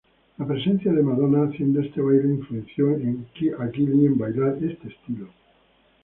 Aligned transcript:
La 0.39 0.47
presencia 0.47 0.91
de 0.91 1.03
Madonna 1.03 1.43
haciendo 1.43 1.79
este 1.79 2.01
baile 2.01 2.33
influenció 2.33 2.89
a 3.59 3.69
Kylie 3.69 4.07
en 4.07 4.17
bailar 4.17 4.57
este 4.59 4.87
estilo. 4.87 5.27